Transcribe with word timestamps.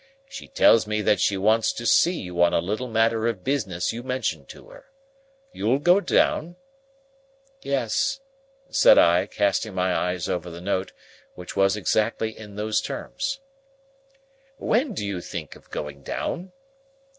She 0.27 0.47
tells 0.47 0.87
me 0.87 1.03
that 1.03 1.19
she 1.21 1.37
wants 1.37 1.71
to 1.73 1.85
see 1.85 2.21
you 2.21 2.41
on 2.41 2.55
a 2.55 2.59
little 2.59 2.87
matter 2.87 3.27
of 3.27 3.43
business 3.43 3.93
you 3.93 4.01
mentioned 4.01 4.49
to 4.49 4.69
her. 4.69 4.85
You'll 5.53 5.77
go 5.77 5.99
down?" 5.99 6.55
"Yes," 7.61 8.19
said 8.71 8.97
I, 8.97 9.27
casting 9.27 9.75
my 9.75 9.93
eyes 9.95 10.27
over 10.27 10.49
the 10.49 10.59
note, 10.59 10.91
which 11.35 11.55
was 11.55 11.77
exactly 11.77 12.35
in 12.35 12.55
those 12.55 12.81
terms. 12.81 13.41
"When 14.57 14.95
do 14.95 15.05
you 15.05 15.21
think 15.21 15.55
of 15.55 15.69
going 15.69 16.01
down?" 16.01 16.51